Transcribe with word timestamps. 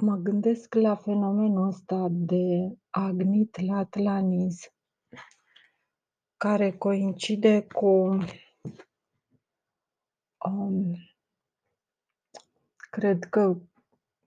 Mă 0.00 0.16
gândesc 0.16 0.74
la 0.74 0.94
fenomenul 0.94 1.66
ăsta 1.66 2.06
de 2.10 2.76
agnit 2.90 3.60
latlanis 3.60 4.72
care 6.36 6.72
coincide 6.72 7.66
cu 7.66 8.18
um, 10.44 10.94
cred 12.90 13.24
că 13.24 13.56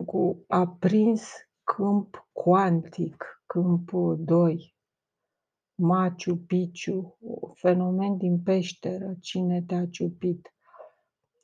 cu 0.05 0.43
aprins 0.47 1.31
câmp 1.63 2.27
cuantic, 2.31 3.43
câmpul 3.45 4.23
2, 4.23 4.75
Machu 5.75 6.35
Picchu, 6.35 7.17
fenomen 7.53 8.17
din 8.17 8.41
peșteră, 8.43 9.15
cine 9.19 9.61
te-a 9.61 9.87
ciupit. 9.87 10.53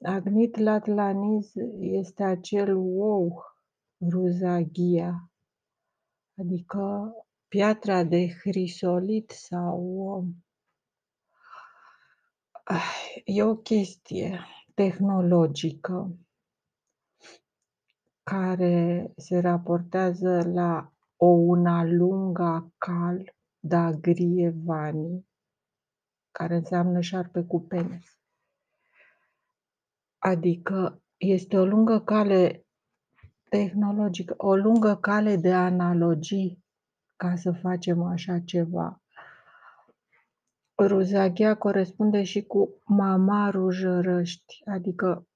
Agnit 0.02 0.58
latlanis 0.58 1.52
este 1.80 2.24
acel 2.24 2.76
ou 2.76 3.44
ruzaghia, 4.00 5.32
adică 6.38 7.12
piatra 7.48 8.04
de 8.04 8.28
hrisolit 8.28 9.30
sau 9.30 10.26
e 13.26 13.44
o 13.44 13.56
chestie 13.56 14.40
tehnologică 14.74 16.18
care 18.24 19.14
se 19.18 19.40
raportează 19.40 20.44
la 20.54 20.92
o 21.16 21.26
una 21.26 21.84
lunga 21.84 22.72
cal 22.78 23.36
da 23.60 23.92
grie 23.92 24.54
vani, 24.64 25.28
care 26.32 26.56
înseamnă 26.56 27.00
șarpe 27.00 27.44
cu 27.44 27.62
penis. 27.62 28.20
Adică 30.18 31.04
este 31.18 31.58
o 31.58 31.66
lungă 31.66 32.02
cale 32.02 32.67
tehnologică, 33.50 34.34
o 34.38 34.56
lungă 34.56 34.98
cale 35.02 35.36
de 35.36 35.54
analogii 35.54 36.64
ca 37.16 37.36
să 37.36 37.52
facem 37.52 38.04
așa 38.04 38.40
ceva. 38.40 39.02
Ruzaghea 40.78 41.56
corespunde 41.56 42.24
și 42.24 42.44
cu 42.44 42.82
mamarul 42.86 43.72
jărăști, 43.72 44.62
adică 44.66 45.28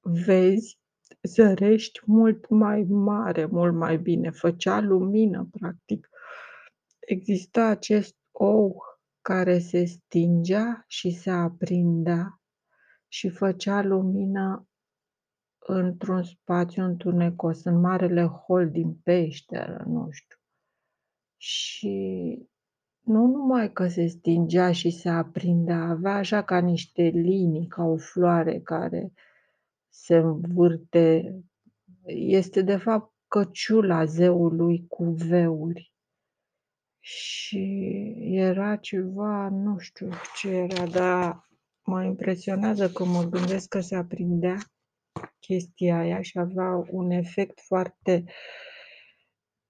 vezi, 0.00 0.78
zărești 1.22 2.00
mult 2.06 2.48
mai 2.48 2.82
mare, 2.82 3.44
mult 3.44 3.74
mai 3.74 3.98
bine, 3.98 4.30
făcea 4.30 4.80
lumină, 4.80 5.48
practic. 5.50 6.08
Exista 6.98 7.64
acest 7.64 8.16
ou 8.30 8.82
care 9.22 9.58
se 9.58 9.84
stingea 9.84 10.84
și 10.86 11.10
se 11.10 11.30
aprindea 11.30 12.40
și 13.08 13.28
făcea 13.28 13.82
lumină 13.82 14.69
într-un 15.70 16.22
spațiu 16.22 16.84
întunecos, 16.84 17.64
în 17.64 17.80
marele 17.80 18.24
hol 18.24 18.70
din 18.70 18.94
peșteră, 18.94 19.84
nu 19.86 20.08
știu. 20.10 20.36
Și 21.36 22.38
nu 23.00 23.26
numai 23.26 23.72
că 23.72 23.88
se 23.88 24.06
stingea 24.06 24.72
și 24.72 24.90
se 24.90 25.08
aprindea, 25.08 25.78
avea 25.78 26.14
așa 26.14 26.42
ca 26.42 26.58
niște 26.58 27.02
linii, 27.02 27.66
ca 27.66 27.82
o 27.82 27.96
floare 27.96 28.60
care 28.60 29.12
se 29.88 30.16
învârte. 30.16 31.38
Este 32.06 32.62
de 32.62 32.76
fapt 32.76 33.14
căciula 33.28 34.04
zeului 34.04 34.86
cu 34.86 35.04
veuri. 35.04 35.94
Și 36.98 38.14
era 38.18 38.76
ceva, 38.76 39.48
nu 39.48 39.78
știu 39.78 40.08
ce 40.36 40.48
era, 40.48 40.86
dar 40.86 41.48
mă 41.84 42.04
impresionează 42.04 42.90
că 42.90 43.04
mă 43.04 43.22
gândesc 43.22 43.68
că 43.68 43.80
se 43.80 43.96
aprindea 43.96 44.56
chestia 45.38 45.98
aia 45.98 46.20
și 46.20 46.38
avea 46.38 46.84
un 46.90 47.10
efect 47.10 47.60
foarte 47.60 48.24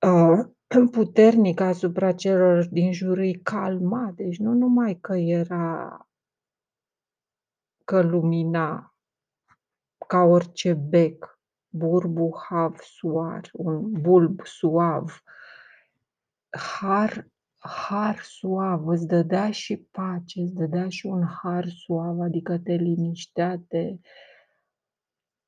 uh, 0.06 0.47
puternic 0.91 1.60
asupra 1.60 2.12
celor 2.12 2.69
din 2.69 2.92
jur, 2.92 3.19
îi 3.19 3.41
calma. 3.42 4.12
Deci 4.16 4.38
nu 4.38 4.52
numai 4.52 4.98
că 5.00 5.16
era 5.16 6.04
că 7.84 8.03
lumina 8.03 8.94
ca 10.06 10.19
orice 10.19 10.75
bec, 10.75 11.41
burbuhav 11.69 12.76
suar, 12.78 13.50
un 13.53 13.93
bulb 14.00 14.41
suav, 14.44 15.22
har, 16.78 17.28
har 17.59 18.19
suav, 18.22 18.87
îți 18.87 19.06
dădea 19.06 19.50
și 19.50 19.76
pace, 19.76 20.41
îți 20.41 20.54
dădea 20.54 20.88
și 20.88 21.06
un 21.06 21.22
har 21.22 21.69
suav, 21.69 22.20
adică 22.20 22.59
te 22.59 22.72
liniștea, 22.72 23.62
te, 23.69 23.97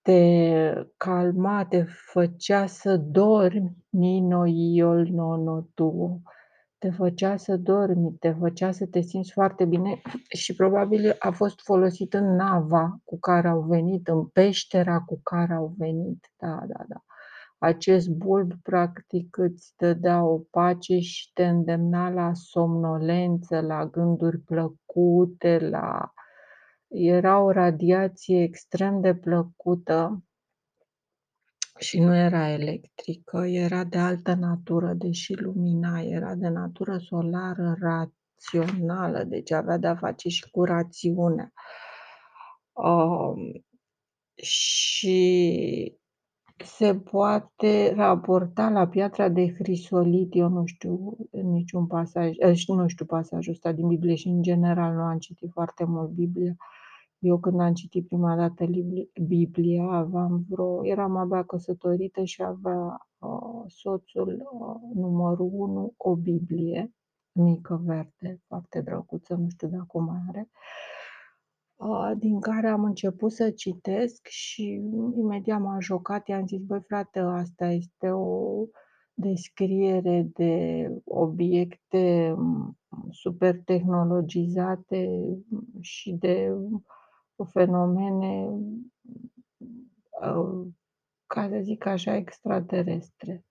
te 0.03 0.73
calma, 0.97 1.67
te 1.69 1.85
făcea 2.13 2.67
să 2.67 2.97
dormi, 2.97 3.77
nino 3.89 4.47
iol 4.47 5.07
nono 5.11 5.67
tu, 5.75 6.23
te 6.79 6.91
făcea 6.91 7.37
să 7.37 7.57
dormi, 7.57 8.17
te 8.19 8.33
făcea 8.33 8.73
să 8.73 8.87
te 8.87 9.01
simți 9.01 9.33
foarte 9.33 9.65
bine 9.65 10.01
și 10.43 10.55
probabil 10.55 11.17
a 11.19 11.31
fost 11.31 11.61
folosit 11.61 12.15
în 12.15 12.35
nava 12.35 13.01
cu 13.05 13.19
care 13.19 13.49
au 13.49 13.61
venit, 13.61 14.09
în 14.09 14.25
peștera 14.27 15.01
cu 15.01 15.21
care 15.23 15.55
au 15.55 15.75
venit, 15.79 16.31
da, 16.37 16.63
da, 16.67 16.85
da. 16.89 17.05
Acest 17.59 18.09
bulb 18.09 18.53
practic 18.63 19.37
îți 19.37 19.73
dădea 19.77 20.25
o 20.25 20.39
pace 20.51 20.99
și 20.99 21.31
te 21.33 21.47
îndemna 21.47 22.11
la 22.11 22.31
somnolență, 22.35 23.61
la 23.61 23.87
gânduri 23.87 24.39
plăcute, 24.39 25.59
la 25.59 26.13
era 26.93 27.41
o 27.41 27.51
radiație 27.51 28.43
extrem 28.43 29.01
de 29.01 29.15
plăcută 29.15 30.25
și 31.79 32.01
nu 32.01 32.17
era 32.17 32.49
electrică, 32.49 33.47
era 33.47 33.85
de 33.85 33.99
altă 33.99 34.35
natură, 34.35 34.93
deși 34.93 35.35
lumina 35.35 36.01
era 36.01 36.35
de 36.35 36.49
natură 36.49 36.99
solară 36.99 37.77
rațională, 37.81 39.25
deci 39.25 39.53
avea 39.53 39.77
de-a 39.77 39.97
face 39.97 40.29
și 40.29 40.51
cu 40.51 40.65
rațiunea. 40.65 41.53
Um, 42.73 43.65
și 44.35 46.01
se 46.57 46.95
poate 46.95 47.93
raporta 47.97 48.69
la 48.69 48.89
piatra 48.89 49.29
de 49.29 49.55
hrisolit, 49.55 50.35
eu 50.35 50.49
nu 50.49 50.67
știu 50.67 51.17
niciun 51.31 51.87
pasaj, 51.87 52.37
nu 52.67 52.89
știu 52.89 53.05
pasajul 53.05 53.53
ăsta 53.53 53.73
din 53.73 53.89
Biblie 53.89 54.15
și 54.15 54.29
în 54.29 54.43
general 54.43 54.95
nu 54.95 55.03
am 55.03 55.19
citit 55.19 55.51
foarte 55.53 55.85
mult 55.85 56.11
Biblia, 56.11 56.57
eu 57.23 57.39
când 57.39 57.61
am 57.61 57.73
citit 57.73 58.07
prima 58.07 58.37
dată 58.37 58.65
Biblia, 59.27 59.85
aveam 59.85 60.45
vreo, 60.49 60.87
eram 60.87 61.17
abia 61.17 61.45
căsătorită 61.45 62.25
și 62.25 62.43
avea 62.43 63.09
uh, 63.19 63.65
soțul 63.67 64.49
uh, 64.53 64.77
numărul 64.95 65.51
1 65.53 65.95
o 65.97 66.15
Biblie 66.15 66.93
mică 67.33 67.83
verde, 67.85 68.41
foarte 68.47 68.81
drăguță, 68.81 69.35
nu 69.35 69.49
știu 69.49 69.69
dacă 69.69 69.99
mai 69.99 70.19
are, 70.29 70.51
uh, 71.77 72.13
din 72.19 72.41
care 72.41 72.69
am 72.69 72.85
început 72.85 73.33
să 73.33 73.51
citesc 73.51 74.27
și 74.27 74.83
imediat 75.17 75.61
m-am 75.61 75.81
jocat, 75.81 76.29
i-am 76.29 76.47
zis, 76.47 76.61
băi 76.61 76.81
frate, 76.81 77.19
asta 77.19 77.67
este 77.67 78.11
o 78.11 78.65
descriere 79.15 80.31
de 80.33 80.87
obiecte 81.05 82.35
mm, 82.37 82.79
super 83.11 83.61
tehnologizate 83.65 85.09
și 85.81 86.13
de 86.13 86.53
cu 87.43 87.49
fenomene, 87.51 88.49
uh, 90.21 90.67
ca 91.27 91.49
să 91.49 91.59
zic 91.63 91.87
așa, 91.87 92.15
extraterestre. 92.15 93.45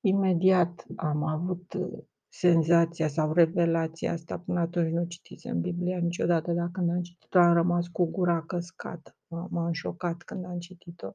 Imediat 0.00 0.84
am 0.96 1.22
avut 1.22 1.72
uh, 1.72 1.98
senzația 2.28 3.08
sau 3.08 3.32
revelația 3.32 4.12
asta, 4.12 4.38
până 4.38 4.60
atunci 4.60 4.92
nu 4.92 5.04
citisem 5.04 5.60
Biblia 5.60 5.98
niciodată, 5.98 6.52
dar 6.52 6.68
când 6.72 6.90
am 6.90 7.02
citit-o 7.02 7.38
am 7.38 7.52
rămas 7.52 7.88
cu 7.88 8.10
gura 8.10 8.42
căscată. 8.42 9.16
M-am 9.28 9.72
șocat 9.72 10.22
când 10.22 10.44
am 10.44 10.58
citit-o. 10.58 11.12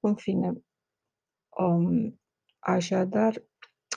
În 0.00 0.14
fine, 0.14 0.52
um, 1.48 2.20
așadar, 2.58 3.42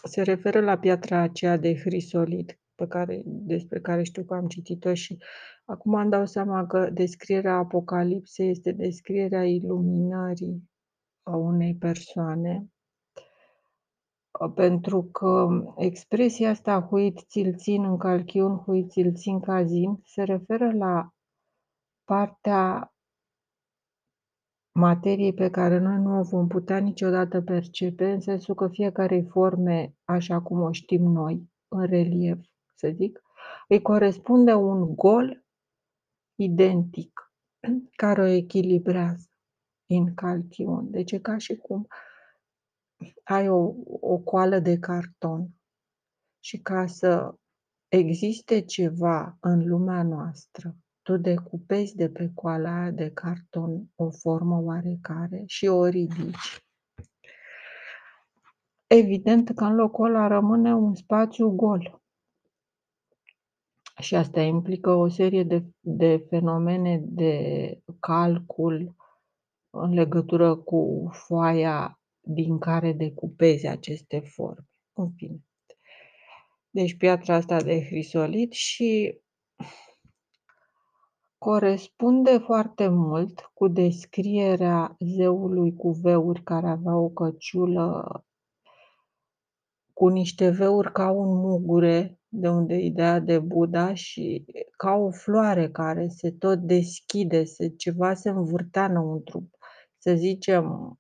se 0.04 0.22
referă 0.22 0.60
la 0.62 0.78
piatra 0.78 1.18
aceea 1.22 1.58
de 1.58 1.76
hrisolit, 1.76 2.60
pe 2.76 2.88
care, 2.88 3.22
despre 3.26 3.80
care 3.80 4.04
știu 4.04 4.24
că 4.24 4.34
am 4.34 4.48
citit-o 4.48 4.94
și 4.94 5.18
acum 5.66 5.94
îmi 5.94 6.10
dau 6.10 6.26
seama 6.26 6.66
că 6.66 6.90
descrierea 6.90 7.56
Apocalipsei 7.56 8.50
este 8.50 8.72
descrierea 8.72 9.46
iluminării 9.46 10.70
a 11.24 11.36
unei 11.36 11.76
persoane, 11.76 12.68
pentru 14.56 15.04
că 15.04 15.48
expresia 15.78 16.50
asta 16.50 16.82
huit 16.82 17.20
țilțin 17.20 17.84
în 17.84 17.98
calchiun, 17.98 18.58
huit 18.58 18.90
țilțin 18.90 19.40
cazin, 19.40 20.02
se 20.06 20.24
referă 20.24 20.72
la 20.74 21.14
partea 22.04 22.94
materiei 24.80 25.34
pe 25.34 25.50
care 25.50 25.78
noi 25.78 25.98
nu 25.98 26.20
o 26.20 26.24
vom 26.24 26.48
putea 26.48 26.78
niciodată 26.78 27.42
percepe, 27.42 28.12
în 28.12 28.20
sensul 28.20 28.56
că 28.56 28.68
fiecare 28.68 29.26
forme 29.30 29.96
așa 30.04 30.42
cum 30.42 30.62
o 30.62 30.72
știm 30.72 31.04
noi, 31.04 31.50
în 31.68 31.86
relief, 31.86 32.40
să 32.74 32.90
zic, 32.96 33.22
îi 33.68 33.82
corespunde 33.82 34.54
un 34.54 34.96
gol 34.96 35.46
identic 36.36 37.34
care 37.96 38.22
o 38.22 38.26
echilibrează 38.26 39.28
în 39.90 40.14
calchiun. 40.14 40.92
Deci 40.92 41.12
e 41.12 41.20
ca 41.20 41.38
și 41.38 41.56
cum 41.56 41.88
ai 43.24 43.50
o 43.50 43.74
o 43.86 44.18
coală 44.18 44.60
de 44.60 44.80
carton 44.80 45.50
și 46.40 46.58
ca 46.62 46.88
să 46.88 47.36
existe 47.88 48.62
ceva 48.62 49.38
în 49.40 49.68
lumea 49.68 50.04
noastră, 50.04 50.76
tu 51.02 51.18
decupezi 51.18 51.96
de 51.96 52.10
pe 52.10 52.32
coala 52.34 52.80
aia 52.80 52.92
de 52.92 53.12
carton 53.12 53.92
o 53.96 54.12
formă 54.12 54.62
oarecare 54.62 55.44
și 55.46 55.68
o 55.68 55.86
ridici. 55.86 56.66
Evident 58.88 59.56
că 59.56 59.64
în 59.64 59.76
locul 59.76 60.06
ăla 60.06 60.28
rămâne 60.28 60.74
un 60.74 60.96
spațiu 60.96 61.50
gol. 61.50 62.03
Și 64.02 64.16
asta 64.16 64.42
implică 64.42 64.92
o 64.92 65.08
serie 65.08 65.44
de 65.44 65.64
de 65.86 66.26
fenomene 66.30 67.02
de 67.04 67.80
calcul 68.00 68.96
în 69.70 69.94
legătură 69.94 70.56
cu 70.56 71.10
foaia 71.12 72.00
din 72.22 72.58
care 72.58 72.94
decupezi 72.94 73.68
aceste 73.68 74.20
forme, 74.20 74.68
în 74.94 75.12
fine. 75.16 75.40
Deci 76.70 76.98
piatra 76.98 77.36
asta 77.36 77.62
de 77.62 77.86
hrisolit 77.86 78.52
și 78.52 79.20
corespunde 81.38 82.38
foarte 82.38 82.88
mult 82.88 83.52
cu 83.54 83.68
descrierea 83.68 84.96
zeului 85.00 85.76
cu 85.76 85.92
veuri 85.92 86.44
care 86.44 86.68
avea 86.68 86.96
o 86.96 87.10
căciulă 87.10 88.26
cu 90.04 90.10
niște 90.10 90.50
veuri 90.50 90.92
ca 90.92 91.10
un 91.10 91.38
mugure, 91.38 92.20
de 92.28 92.50
unde 92.50 92.76
ideea 92.76 93.20
de 93.20 93.40
Buddha 93.40 93.94
și 93.94 94.46
ca 94.78 94.94
o 94.94 95.12
floare 95.12 95.70
care 95.70 96.08
se 96.08 96.32
tot 96.32 96.60
deschide, 96.60 97.44
se 97.44 97.70
ceva 97.70 98.14
se 98.14 98.30
învârtea 98.30 98.86
înăuntru, 98.86 99.50
să 99.98 100.14
zicem 100.16 100.98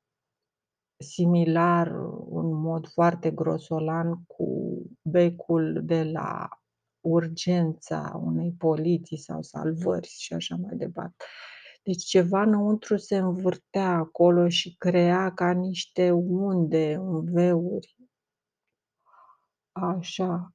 similar, 0.97 1.87
în 2.29 2.61
mod 2.61 2.87
foarte 2.87 3.31
grosolan, 3.31 4.23
cu 4.27 4.77
becul 5.01 5.81
de 5.83 6.03
la 6.03 6.49
urgența 7.01 8.21
unei 8.25 8.55
poliții 8.57 9.17
sau 9.17 9.41
salvări 9.41 10.07
și 10.07 10.33
așa 10.33 10.55
mai 10.55 10.75
departe. 10.75 11.25
Deci 11.83 12.03
ceva 12.03 12.41
înăuntru 12.41 12.97
se 12.97 13.17
învârtea 13.17 13.89
acolo 13.89 14.49
și 14.49 14.75
crea 14.77 15.33
ca 15.33 15.51
niște 15.51 16.11
unde, 16.11 16.97
unveuri. 16.99 17.95
Așa. 19.73 20.53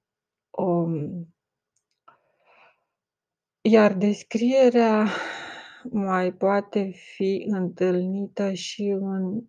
Um 0.50 1.26
iar 3.60 3.94
descrierea 3.94 5.06
mai 5.90 6.32
poate 6.32 6.90
fi 6.90 7.44
întâlnită 7.48 8.52
și 8.52 8.82
în 8.82 9.42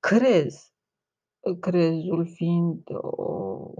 crez, 0.00 0.72
crezul 1.60 2.26
fiind 2.26 2.82
o 3.00 3.72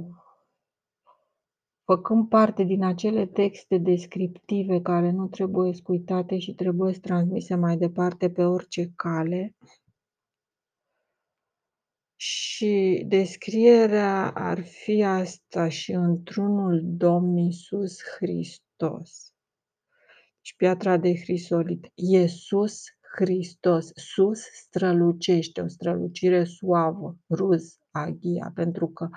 făcând 1.84 2.28
parte 2.28 2.62
din 2.62 2.84
acele 2.84 3.26
texte 3.26 3.78
descriptive 3.78 4.80
care 4.80 5.10
nu 5.10 5.26
trebuiesc 5.26 5.88
uitate 5.88 6.38
și 6.38 6.54
trebuiesc 6.54 7.00
transmise 7.00 7.54
mai 7.54 7.76
departe 7.76 8.30
pe 8.30 8.44
orice 8.44 8.92
cale. 8.96 9.54
Și 12.20 13.04
descrierea 13.08 14.30
ar 14.30 14.64
fi 14.64 15.02
asta 15.02 15.68
și 15.68 15.92
într-unul 15.92 16.80
Domn 16.84 17.36
Iisus 17.36 17.96
Hristos. 18.16 19.32
Și 20.40 20.56
piatra 20.56 20.96
de 20.96 21.14
hrisolit. 21.14 21.92
Iisus 21.94 22.84
Hristos, 23.16 23.90
sus 23.94 24.40
strălucește, 24.40 25.60
o 25.60 25.66
strălucire 25.66 26.44
suavă, 26.44 27.16
ruz, 27.30 27.78
aghia, 27.90 28.52
pentru 28.54 28.88
că 28.88 29.08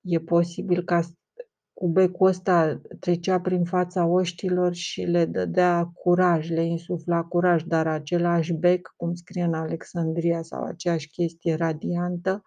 e 0.00 0.18
posibil 0.18 0.84
ca 0.84 1.00
cu 1.78 1.88
becul 1.88 2.26
ăsta 2.26 2.80
trecea 3.00 3.40
prin 3.40 3.64
fața 3.64 4.06
oștilor 4.06 4.74
și 4.74 5.02
le 5.02 5.24
dădea 5.24 5.90
curaj, 5.94 6.48
le 6.48 6.64
insufla 6.64 7.22
curaj, 7.22 7.62
dar 7.62 7.86
același 7.86 8.52
bec, 8.52 8.94
cum 8.96 9.14
scrie 9.14 9.42
în 9.42 9.54
Alexandria, 9.54 10.42
sau 10.42 10.64
aceeași 10.64 11.08
chestie 11.10 11.54
radiantă, 11.54 12.42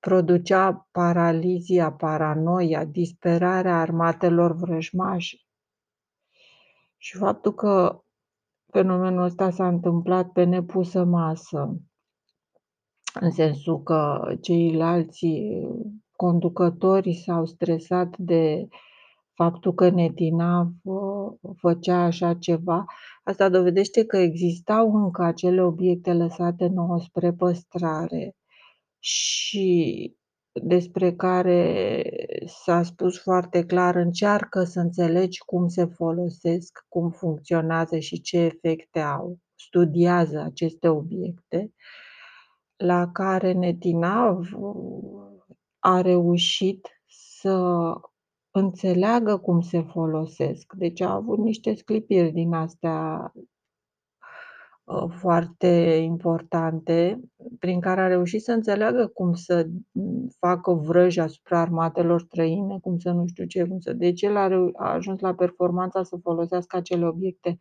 producea 0.00 0.88
paralizia, 0.90 1.92
paranoia, 1.92 2.84
disperarea 2.84 3.80
armatelor 3.80 4.52
vrăjmașe. 4.52 5.36
Și 6.96 7.16
faptul 7.16 7.54
că 7.54 8.02
fenomenul 8.72 9.22
ăsta 9.22 9.50
s-a 9.50 9.68
întâmplat 9.68 10.28
pe 10.32 10.44
nepusă 10.44 11.04
masă, 11.04 11.80
în 13.20 13.30
sensul 13.30 13.82
că 13.82 14.20
ceilalți 14.40 15.26
conducătorii 16.18 17.14
s-au 17.14 17.46
stresat 17.46 18.16
de 18.16 18.68
faptul 19.34 19.74
că 19.74 19.88
Netina 19.88 20.72
făcea 21.56 22.04
așa 22.04 22.34
ceva, 22.34 22.84
asta 23.24 23.48
dovedește 23.48 24.04
că 24.04 24.16
existau 24.16 24.94
încă 24.94 25.22
acele 25.22 25.62
obiecte 25.62 26.12
lăsate 26.12 26.66
nouă 26.66 26.98
spre 27.00 27.32
păstrare 27.32 28.36
și 28.98 30.16
despre 30.62 31.14
care 31.14 32.02
s-a 32.46 32.82
spus 32.82 33.18
foarte 33.22 33.64
clar, 33.64 33.96
încearcă 33.96 34.64
să 34.64 34.80
înțelegi 34.80 35.38
cum 35.38 35.68
se 35.68 35.84
folosesc, 35.84 36.84
cum 36.88 37.10
funcționează 37.10 37.98
și 37.98 38.20
ce 38.20 38.38
efecte 38.38 39.00
au. 39.00 39.38
Studiază 39.54 40.40
aceste 40.40 40.88
obiecte, 40.88 41.72
la 42.76 43.10
care 43.12 43.52
Netinav 43.52 44.48
a 45.78 46.00
reușit 46.00 46.88
să 47.06 47.92
înțeleagă 48.50 49.36
cum 49.36 49.60
se 49.60 49.82
folosesc. 49.82 50.72
Deci 50.72 51.00
a 51.00 51.14
avut 51.14 51.38
niște 51.38 51.74
sclipiri 51.74 52.32
din 52.32 52.52
astea 52.52 53.32
ă, 54.88 55.08
foarte 55.10 55.66
importante, 56.04 57.20
prin 57.58 57.80
care 57.80 58.00
a 58.00 58.06
reușit 58.06 58.42
să 58.42 58.52
înțeleagă 58.52 59.06
cum 59.06 59.34
să 59.34 59.68
facă 60.38 60.72
vrăji 60.72 61.20
asupra 61.20 61.60
armatelor 61.60 62.20
străine, 62.20 62.78
cum 62.78 62.98
să 62.98 63.10
nu 63.10 63.26
știu 63.26 63.44
ce, 63.44 63.64
cum 63.64 63.78
să... 63.78 63.92
Deci 63.92 64.22
el 64.22 64.36
a, 64.36 64.48
a 64.76 64.92
ajuns 64.92 65.20
la 65.20 65.34
performanța 65.34 66.02
să 66.02 66.16
folosească 66.22 66.76
acele 66.76 67.06
obiecte. 67.06 67.58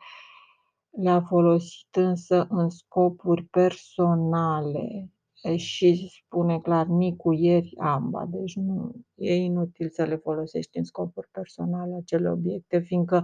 Le-a 0.90 1.22
folosit 1.22 1.96
însă 1.96 2.48
în 2.50 2.70
scopuri 2.70 3.44
personale 3.44 5.12
și 5.56 6.22
spune 6.24 6.60
clar 6.60 6.86
nicuyeri 6.86 7.74
amba, 7.78 8.26
deci 8.30 8.56
nu 8.56 8.92
e 9.16 9.36
inutil 9.36 9.90
să 9.90 10.04
le 10.04 10.16
folosești 10.16 10.78
în 10.78 10.84
scopuri 10.84 11.28
personale 11.32 11.96
acele 11.96 12.30
obiecte, 12.30 12.80
fiindcă 12.80 13.24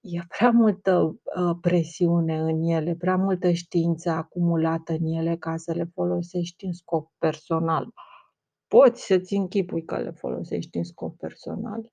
e 0.00 0.20
prea 0.36 0.50
multă 0.50 1.00
uh, 1.00 1.56
presiune 1.60 2.38
în 2.38 2.62
ele, 2.62 2.94
prea 2.94 3.16
multă 3.16 3.52
știință 3.52 4.10
acumulată 4.10 4.92
în 4.92 5.04
ele 5.04 5.36
ca 5.36 5.56
să 5.56 5.72
le 5.72 5.90
folosești 5.94 6.64
în 6.64 6.72
scop 6.72 7.10
personal. 7.18 7.92
Poți 8.66 9.06
să-ți 9.06 9.34
închipui 9.34 9.84
că 9.84 9.98
le 9.98 10.10
folosești 10.10 10.76
în 10.76 10.84
scop 10.84 11.16
personal. 11.16 11.92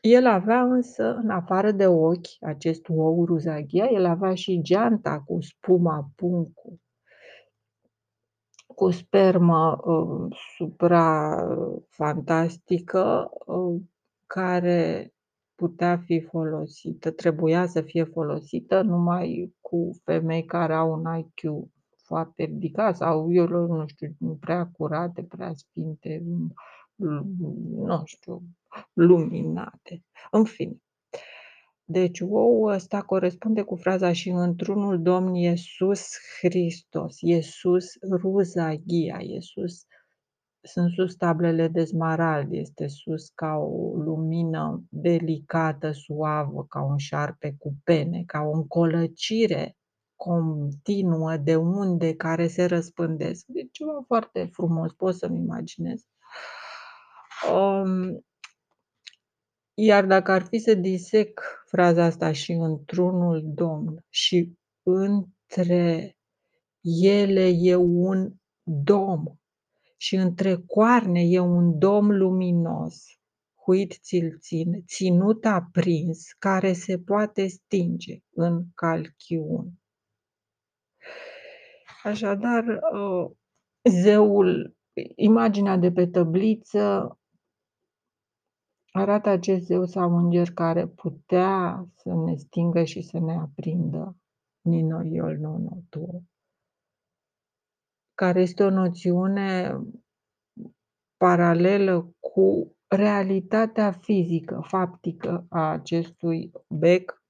El 0.00 0.26
avea 0.26 0.62
însă, 0.62 1.14
în 1.22 1.30
afară 1.30 1.70
de 1.72 1.86
ochi, 1.86 2.28
acest 2.40 2.88
ou 2.88 3.24
ruzaghia, 3.24 3.88
el 3.92 4.04
avea 4.04 4.34
și 4.34 4.60
geanta 4.62 5.20
cu 5.20 5.40
spuma 5.40 6.10
puncul 6.14 6.80
cu 8.76 8.90
spermă 8.90 9.80
uh, 9.84 10.36
supra-fantastică 10.56 13.30
uh, 13.46 13.80
care 14.26 15.12
putea 15.54 15.98
fi 15.98 16.20
folosită, 16.20 17.10
trebuia 17.10 17.66
să 17.66 17.80
fie 17.80 18.04
folosită 18.04 18.82
numai 18.82 19.54
cu 19.60 20.00
femei 20.04 20.44
care 20.44 20.74
au 20.74 20.92
un 20.92 21.18
IQ 21.18 21.40
foarte 22.04 22.44
ridicat 22.44 22.96
sau 22.96 23.32
eu 23.32 23.46
nu 23.46 23.86
știu, 23.86 24.16
prea 24.40 24.66
curate, 24.66 25.22
prea 25.22 25.52
sfinte, 25.54 26.22
nu 26.96 28.02
știu, 28.04 28.42
luminate. 28.92 30.04
În 30.30 30.44
fine. 30.44 30.80
Deci 31.88 32.20
ou 32.20 32.62
ăsta 32.62 33.02
corespunde 33.02 33.62
cu 33.62 33.76
fraza 33.76 34.12
și 34.12 34.28
într-unul 34.28 35.02
Domn 35.02 35.34
Iisus 35.34 36.02
Hristos, 36.40 37.20
Iisus 37.20 37.86
ruza 38.22 38.74
ghia, 38.74 39.18
Iisus 39.20 39.86
sunt 40.66 40.92
sus 40.92 41.16
tablele 41.16 41.68
de 41.68 41.84
smarald, 41.84 42.52
este 42.52 42.86
sus 42.86 43.28
ca 43.28 43.54
o 43.54 43.96
lumină 43.96 44.82
delicată, 44.88 45.90
suavă, 45.92 46.66
ca 46.68 46.82
un 46.82 46.96
șarpe 46.96 47.54
cu 47.58 47.74
pene, 47.84 48.22
ca 48.26 48.40
o 48.40 48.50
încolăcire 48.50 49.76
continuă 50.16 51.36
de 51.36 51.56
unde 51.56 52.14
care 52.14 52.46
se 52.46 52.64
răspândesc. 52.64 53.44
Deci 53.46 53.68
ceva 53.70 54.02
foarte 54.06 54.48
frumos, 54.52 54.92
pot 54.92 55.14
să-mi 55.14 55.38
imaginez. 55.38 56.02
Um, 57.52 58.25
iar 59.78 60.04
dacă 60.04 60.30
ar 60.30 60.42
fi 60.42 60.58
să 60.58 60.74
disec 60.74 61.62
fraza 61.66 62.04
asta 62.04 62.32
și 62.32 62.52
într-unul 62.52 63.42
Domn 63.44 64.04
și 64.08 64.52
între 64.82 66.16
ele 67.02 67.50
e 67.58 67.74
un 67.74 68.32
dom 68.62 69.24
și 69.96 70.14
între 70.16 70.56
coarne 70.66 71.20
e 71.20 71.38
un 71.38 71.78
dom 71.78 72.10
luminos, 72.10 73.04
huit 73.64 73.98
ți-l 74.02 74.38
țin, 74.38 74.84
ținut 74.86 75.44
aprins, 75.44 76.32
care 76.38 76.72
se 76.72 76.98
poate 76.98 77.46
stinge 77.46 78.18
în 78.34 78.64
calchiun. 78.74 79.72
Așadar, 82.02 82.64
ă, 82.92 83.32
zeul, 83.90 84.76
imaginea 85.14 85.76
de 85.76 85.92
pe 85.92 86.06
tăbliță 86.06 87.18
arată 88.96 89.28
acest 89.28 89.64
zeu 89.64 89.84
sau 89.84 90.16
înger 90.16 90.50
care 90.52 90.86
putea 90.86 91.86
să 91.94 92.14
ne 92.14 92.34
stingă 92.34 92.84
și 92.84 93.02
să 93.02 93.18
ne 93.18 93.32
aprindă. 93.32 94.16
Nino 94.60 95.02
iol 95.02 95.36
nu 95.36 95.82
tu. 95.88 96.24
Care 98.14 98.40
este 98.40 98.62
o 98.62 98.70
noțiune 98.70 99.78
paralelă 101.16 102.14
cu 102.20 102.76
realitatea 102.88 103.92
fizică, 103.92 104.60
faptică 104.66 105.46
a 105.48 105.70
acestui 105.70 106.52
bec 106.68 107.22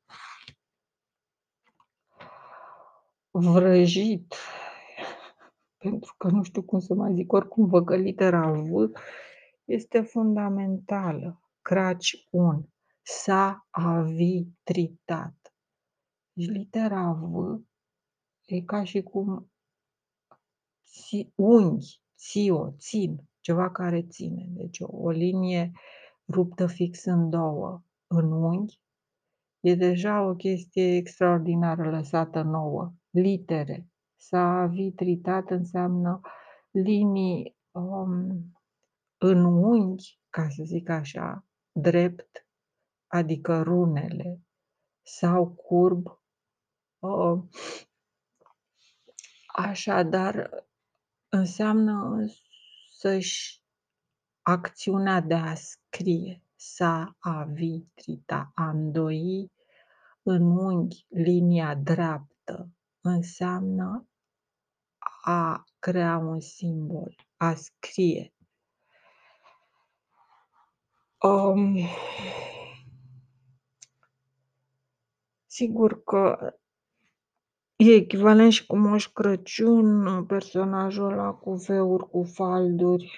vrăjit, 3.31 4.35
pentru 5.83 6.15
că 6.19 6.29
nu 6.29 6.43
știu 6.43 6.63
cum 6.63 6.79
să 6.79 6.95
mai 6.95 7.15
zic, 7.15 7.33
oricum 7.33 7.67
văd 7.67 7.85
că 7.85 7.97
litera 7.97 8.51
V 8.53 8.91
este 9.65 10.01
fundamentală. 10.01 11.41
Craci 11.67 12.27
un, 12.31 12.65
s-a 13.03 13.67
avitritat. 13.71 15.55
Deci 16.33 16.49
litera 16.49 17.13
V 17.13 17.61
e 18.45 18.61
ca 18.61 18.85
și 18.85 19.03
cum 19.03 19.51
unghi, 21.35 22.01
țio, 22.17 22.75
țin, 22.79 23.29
ceva 23.41 23.71
care 23.71 24.03
ține. 24.03 24.47
Deci 24.49 24.81
o, 24.81 24.87
o 24.91 25.11
linie 25.11 25.73
ruptă 26.29 26.67
fix 26.67 27.05
în 27.05 27.31
două, 27.31 27.83
în 28.07 28.33
unghi, 28.33 28.81
e 29.61 29.75
deja 29.75 30.23
o 30.23 30.35
chestie 30.35 30.97
extraordinară 30.97 31.91
lăsată 31.91 32.43
nouă. 32.43 32.93
Litere. 33.11 33.89
S-a 34.17 34.67
vitritat 34.67 35.51
înseamnă 35.51 36.21
linii 36.71 37.57
um, 37.71 38.53
în 39.19 39.45
unghi, 39.45 40.21
ca 40.31 40.49
să 40.49 40.63
zic 40.65 40.89
așa, 40.89 41.46
drept, 41.79 42.47
adică 43.07 43.63
runele, 43.63 44.41
sau 45.03 45.49
curb. 45.49 46.21
Uh, 46.99 47.43
așadar, 49.47 50.67
înseamnă 51.29 52.27
să-și 52.91 53.63
acțiunea 54.43 55.21
de 55.21 55.35
a 55.35 55.55
scrie, 55.55 56.43
sa, 56.55 57.17
a 57.19 57.45
vitrita, 57.45 58.51
a 58.55 58.69
îndoi 58.71 59.53
în 60.23 60.43
unghi 60.43 61.07
linia 61.09 61.75
dreaptă, 61.75 62.71
înseamnă 63.01 64.09
a 65.23 65.65
crea 65.79 66.17
un 66.17 66.41
simbol, 66.41 67.15
a 67.37 67.55
scrie. 67.55 68.36
Um, 71.23 71.77
sigur 75.47 76.03
că 76.05 76.55
E 77.77 77.95
echivalent 77.95 78.53
și 78.53 78.67
cu 78.67 78.77
Moș 78.77 79.07
Crăciun, 79.07 80.25
personajul 80.27 81.13
ăla 81.13 81.33
cu 81.33 81.53
veuri, 81.53 82.09
cu 82.11 82.23
falduri 82.23 83.11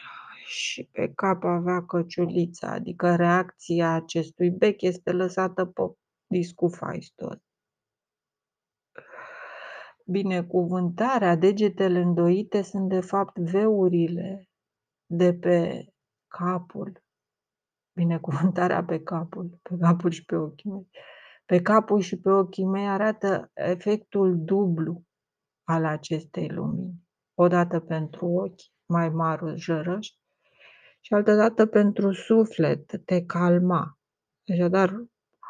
și 0.45 0.89
pe 0.93 1.13
cap 1.15 1.45
avea 1.45 1.85
căciulița, 1.85 2.71
adică 2.71 3.17
reacția 3.17 3.93
acestui 3.95 4.51
bec 4.51 4.83
este 4.83 5.13
lăsată 5.13 5.65
pe 5.65 5.83
discul 6.27 6.71
faistos. 6.71 7.37
Binecuvântarea, 10.05 11.37
degetele 11.37 11.99
îndoite 11.99 12.63
sunt 12.63 12.89
de 12.89 13.01
fapt 13.01 13.39
veurile 13.39 14.49
de 15.07 15.35
pe 15.35 15.87
capul. 16.27 17.03
Binecuvântarea 17.99 18.85
pe 18.85 19.03
capul, 19.03 19.59
pe 19.63 19.77
capul 19.81 20.11
și 20.11 20.25
pe 20.25 20.37
ochii 20.37 20.71
mei 20.71 20.89
pe 21.47 21.63
capul 21.63 22.01
și 22.01 22.21
pe 22.21 22.31
ochii 22.31 22.65
mei 22.65 22.89
arată 22.89 23.51
efectul 23.55 24.45
dublu 24.45 25.05
al 25.65 25.85
acestei 25.85 26.49
lumini. 26.49 27.03
Odată 27.35 27.81
pentru 27.81 28.27
ochi, 28.27 28.63
mai 28.87 29.09
mari 29.09 29.57
jărăști, 29.57 30.21
și 31.01 31.15
altădată 31.15 31.67
pentru 31.67 32.13
suflet, 32.13 33.05
te 33.05 33.25
calma. 33.25 33.99
Așadar, 34.53 35.05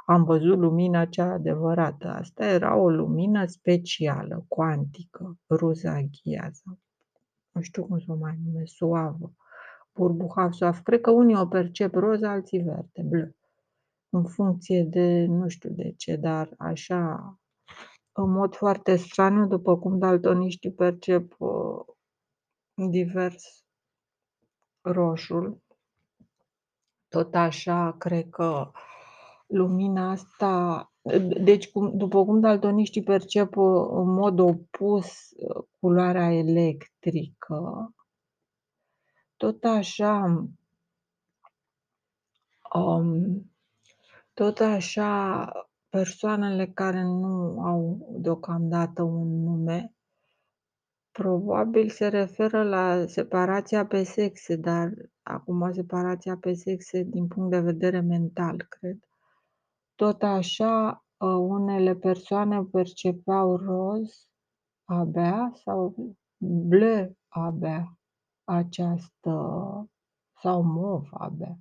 am 0.06 0.24
văzut 0.24 0.58
lumina 0.58 1.06
cea 1.06 1.32
adevărată. 1.32 2.08
Asta 2.08 2.46
era 2.46 2.76
o 2.76 2.90
lumină 2.90 3.46
specială, 3.46 4.44
cuantică, 4.48 5.38
ruzaghiază. 5.50 6.80
Nu 7.50 7.60
știu 7.60 7.86
cum 7.86 7.98
să 7.98 8.12
o 8.12 8.14
mai 8.14 8.38
numesc, 8.44 8.74
suavă, 8.74 9.32
burbuhav, 9.98 10.52
suav. 10.52 10.78
Cred 10.78 11.00
că 11.00 11.10
unii 11.10 11.36
o 11.36 11.46
percep 11.46 11.94
roz, 11.94 12.22
alții 12.22 12.58
verde, 12.58 13.02
bleu 13.04 13.36
în 14.10 14.24
funcție 14.24 14.82
de 14.82 15.24
nu 15.28 15.48
știu 15.48 15.70
de 15.70 15.94
ce, 15.96 16.16
dar 16.16 16.54
așa, 16.58 17.34
în 18.12 18.30
mod 18.30 18.54
foarte 18.54 18.96
straniu, 18.96 19.46
după 19.46 19.78
cum 19.78 19.98
daltoniștii 19.98 20.72
percep 20.72 21.34
uh, 21.38 21.80
divers 22.90 23.64
roșul, 24.80 25.62
tot 27.08 27.34
așa 27.34 27.94
cred 27.98 28.28
că 28.28 28.70
lumina 29.46 30.10
asta, 30.10 30.92
deci 31.42 31.70
cum, 31.70 31.96
după 31.96 32.24
cum 32.24 32.40
daltoniștii 32.40 33.02
percep 33.02 33.56
uh, 33.56 33.88
în 33.90 34.12
mod 34.12 34.38
opus 34.38 35.30
uh, 35.30 35.64
culoarea 35.80 36.32
electrică, 36.32 37.92
tot 39.38 39.64
așa 39.64 40.44
um, 42.74 43.50
tot 44.38 44.58
așa, 44.58 45.52
persoanele 45.88 46.66
care 46.66 47.02
nu 47.02 47.60
au 47.60 48.08
deocamdată 48.20 49.02
un 49.02 49.42
nume, 49.42 49.92
probabil 51.10 51.88
se 51.88 52.08
referă 52.08 52.62
la 52.62 53.06
separația 53.06 53.86
pe 53.86 54.02
sexe, 54.02 54.56
dar 54.56 54.92
acum 55.22 55.72
separația 55.72 56.36
pe 56.36 56.52
sexe 56.52 57.02
din 57.02 57.26
punct 57.26 57.50
de 57.50 57.60
vedere 57.60 58.00
mental, 58.00 58.66
cred. 58.68 58.98
Tot 59.94 60.22
așa, 60.22 61.04
ă, 61.20 61.26
unele 61.26 61.94
persoane 61.94 62.64
percepeau 62.64 63.56
roz 63.56 64.28
abia 64.84 65.52
sau 65.54 65.94
bleu 66.68 67.16
abia 67.28 67.97
această 68.48 69.32
sau 70.42 70.62
mov 70.62 71.08
abia. 71.10 71.58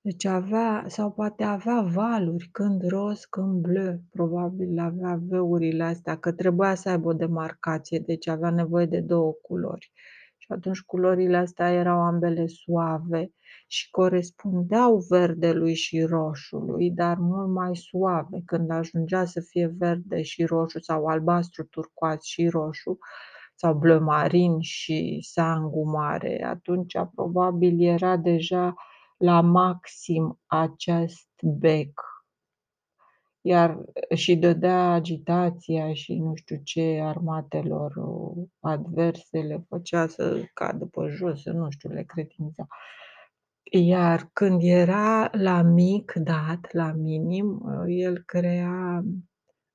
Deci 0.00 0.24
avea 0.24 0.84
sau 0.86 1.12
poate 1.12 1.44
avea 1.44 1.80
valuri, 1.80 2.48
când 2.52 2.88
roz, 2.88 3.24
când 3.24 3.60
bleu, 3.62 4.00
probabil 4.10 4.78
avea 4.78 5.20
veurile 5.22 5.84
astea, 5.84 6.18
că 6.18 6.32
trebuia 6.32 6.74
să 6.74 6.88
aibă 6.88 7.08
o 7.08 7.12
demarcație, 7.12 7.98
deci 7.98 8.26
avea 8.26 8.50
nevoie 8.50 8.86
de 8.86 9.00
două 9.00 9.32
culori. 9.32 9.92
Și 10.36 10.52
atunci 10.52 10.80
culorile 10.80 11.36
astea 11.36 11.72
erau 11.72 12.00
ambele 12.00 12.46
suave 12.46 13.32
și 13.66 13.90
corespundeau 13.90 14.96
verdelui 15.08 15.74
și 15.74 16.02
roșului, 16.02 16.90
dar 16.90 17.16
mult 17.16 17.48
mai 17.48 17.76
suave. 17.76 18.42
Când 18.44 18.70
ajungea 18.70 19.24
să 19.24 19.40
fie 19.40 19.74
verde 19.78 20.22
și 20.22 20.44
roșu 20.44 20.78
sau 20.78 21.06
albastru 21.06 21.64
turcoaz 21.64 22.22
și 22.22 22.48
roșu, 22.48 22.98
sau 23.54 23.74
bleu 23.74 24.00
marin 24.00 24.60
și 24.60 25.18
sangu 25.22 25.90
mare, 25.90 26.44
atunci 26.44 26.94
probabil 27.14 27.82
era 27.82 28.16
deja 28.16 28.74
la 29.16 29.40
maxim 29.40 30.40
acest 30.46 31.30
bec, 31.42 32.00
iar 33.40 33.78
și 34.14 34.36
dădea 34.36 34.92
agitația 34.92 35.94
și 35.94 36.14
nu 36.14 36.34
știu 36.34 36.56
ce 36.62 37.00
armatelor 37.02 37.92
uh, 37.96 38.46
adverse 38.60 39.38
le 39.38 39.64
făcea 39.68 40.06
să 40.06 40.42
cadă 40.54 40.84
pe 40.84 41.06
jos, 41.08 41.42
să 41.42 41.50
nu 41.50 41.70
știu, 41.70 41.90
le 41.90 42.02
credința. 42.02 42.66
Iar 43.62 44.30
când 44.32 44.60
era 44.62 45.28
la 45.32 45.62
mic 45.62 46.12
dat, 46.12 46.72
la 46.72 46.92
minim, 46.92 47.62
uh, 47.64 47.84
el 47.86 48.22
crea 48.26 49.04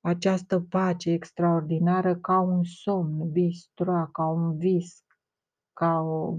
această 0.00 0.60
pace 0.60 1.10
extraordinară 1.10 2.16
ca 2.16 2.40
un 2.40 2.64
somn, 2.64 3.30
bistroa, 3.30 4.08
ca 4.12 4.26
un 4.26 4.56
vis, 4.56 5.04
ca, 5.72 6.00
o, 6.00 6.38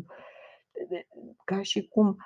ca 1.45 1.61
și 1.61 1.87
cum 1.87 2.17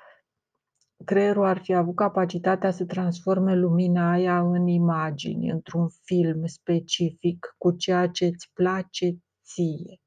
creierul 1.06 1.46
ar 1.46 1.58
fi 1.58 1.74
avut 1.74 1.96
capacitatea 1.96 2.72
să 2.72 2.86
transforme 2.86 3.56
lumina 3.56 4.12
aia 4.12 4.40
în 4.40 4.68
imagini, 4.68 5.50
într-un 5.50 5.88
film 6.04 6.46
specific 6.46 7.56
cu 7.58 7.72
ceea 7.72 8.08
ce 8.08 8.26
îți 8.26 8.52
place 8.54 9.18
ție. 9.44 10.00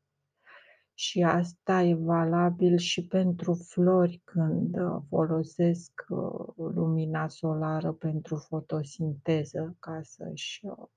Și 0.95 1.23
asta 1.23 1.83
e 1.83 1.95
valabil 1.95 2.77
și 2.77 3.07
pentru 3.07 3.55
flori 3.55 4.21
când 4.25 4.81
uh, 4.81 5.03
folosesc 5.09 6.05
uh, 6.09 6.55
lumina 6.57 7.29
solară 7.29 7.93
pentru 7.93 8.37
fotosinteză 8.37 9.77
ca 9.79 10.01
să-și 10.03 10.67
uh, 10.67 10.89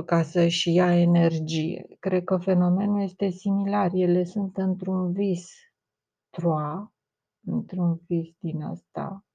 ca 0.00 0.22
să-și 0.22 0.74
ia 0.74 1.00
energie. 1.00 1.86
Cred 1.98 2.24
că 2.24 2.36
fenomenul 2.36 3.02
este 3.02 3.28
similar. 3.28 3.90
Ele 3.94 4.24
sunt 4.24 4.56
într-un 4.56 5.12
vis 5.12 5.50
troa, 6.30 6.94
într-un 7.46 8.00
vis 8.06 8.34
din 8.38 8.62
ăsta, 8.62 9.26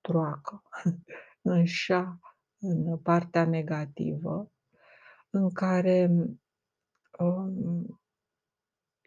troacă, 0.00 0.62
în 1.52 1.64
șa, 1.64 2.18
în 2.58 2.98
partea 2.98 3.44
negativă, 3.44 4.52
în 5.30 5.50
care 5.50 6.10
um, 7.18 8.00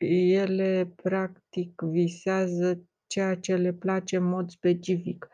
ele 0.07 0.93
practic 0.95 1.81
visează 1.81 2.85
ceea 3.07 3.39
ce 3.39 3.55
le 3.55 3.73
place 3.73 4.17
în 4.17 4.23
mod 4.23 4.49
specific. 4.49 5.27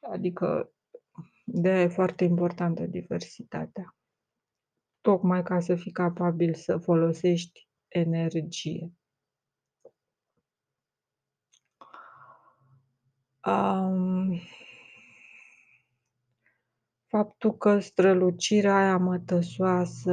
Adică 0.00 0.72
de 1.44 1.70
e 1.70 1.88
foarte 1.88 2.24
importantă 2.24 2.86
diversitatea. 2.86 3.94
Tocmai 5.00 5.42
ca 5.42 5.60
să 5.60 5.74
fii 5.74 5.92
capabil 5.92 6.54
să 6.54 6.76
folosești 6.76 7.68
energie. 7.88 8.92
Um, 13.46 14.40
Faptul 17.10 17.56
că 17.56 17.78
strălucirea 17.78 18.76
aia 18.76 18.96
mătăsoasă, 18.96 20.12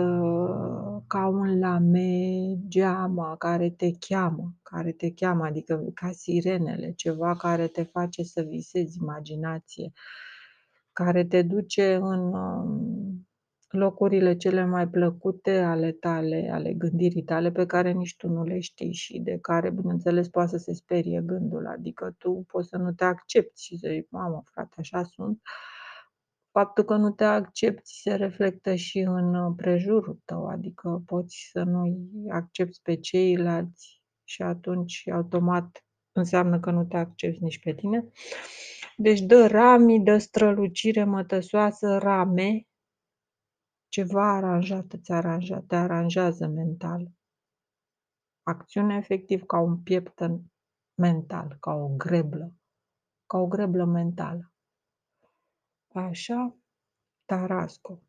ca 1.07 1.27
un 1.27 1.59
lame, 1.59 2.55
geama 2.67 3.35
care 3.35 3.69
te 3.69 3.91
cheamă, 3.99 4.53
care 4.61 4.91
te 4.91 5.13
cheamă, 5.13 5.45
adică 5.45 5.91
ca 5.93 6.11
sirenele, 6.11 6.93
ceva 6.95 7.35
care 7.35 7.67
te 7.67 7.83
face 7.83 8.23
să 8.23 8.41
visezi 8.41 8.97
imaginație, 8.97 9.91
care 10.91 11.25
te 11.25 11.41
duce 11.41 11.95
în 11.95 12.33
um, 12.33 13.26
locurile 13.67 14.35
cele 14.35 14.65
mai 14.65 14.87
plăcute 14.87 15.59
ale 15.59 15.91
tale, 15.91 16.49
ale 16.53 16.73
gândirii 16.73 17.23
tale, 17.23 17.51
pe 17.51 17.65
care 17.65 17.91
nici 17.91 18.15
tu 18.15 18.27
nu 18.27 18.43
le 18.43 18.59
știi 18.59 18.93
și 18.93 19.19
de 19.19 19.37
care, 19.41 19.69
bineînțeles, 19.69 20.29
poate 20.29 20.49
să 20.49 20.57
se 20.57 20.73
sperie 20.73 21.21
gândul. 21.25 21.67
Adică 21.67 22.15
tu 22.17 22.45
poți 22.47 22.69
să 22.69 22.77
nu 22.77 22.91
te 22.91 23.03
accepti 23.03 23.63
și 23.63 23.77
să 23.77 23.87
zici, 23.91 24.07
mamă, 24.09 24.43
frate, 24.45 24.75
așa 24.77 25.03
sunt, 25.03 25.41
Faptul 26.57 26.83
că 26.83 26.95
nu 26.95 27.11
te 27.11 27.23
accepti 27.23 27.91
se 28.01 28.15
reflectă 28.15 28.75
și 28.75 28.99
în 28.99 29.35
uh, 29.35 29.53
prejurul 29.55 30.19
tău, 30.25 30.47
adică 30.47 31.03
poți 31.05 31.49
să 31.51 31.63
nu-i 31.63 31.97
accepti 32.29 32.79
pe 32.83 32.95
ceilalți 32.95 34.01
și 34.23 34.41
atunci 34.41 35.03
automat 35.13 35.85
înseamnă 36.11 36.59
că 36.59 36.71
nu 36.71 36.85
te 36.85 36.97
accepti 36.97 37.43
nici 37.43 37.59
pe 37.59 37.73
tine. 37.73 38.07
Deci 38.95 39.19
dă 39.21 39.47
rami, 39.47 39.99
dă 39.99 40.17
strălucire 40.17 41.03
mătăsoasă, 41.03 41.97
rame, 41.97 42.67
ceva 43.97 44.35
aranjat 44.35 44.93
îți 44.93 45.11
aranja, 45.11 45.59
te 45.59 45.75
aranjează 45.75 46.47
mental. 46.47 47.11
Acțiune 48.43 48.95
efectiv 48.95 49.45
ca 49.45 49.59
un 49.59 49.83
piept 49.83 50.19
mental, 50.95 51.57
ca 51.59 51.73
o 51.73 51.87
greblă, 51.87 52.53
ca 53.25 53.37
o 53.37 53.47
greblă 53.47 53.85
mentală. 53.85 54.53
Așa, 55.93 56.57
Tarasco. 57.25 58.01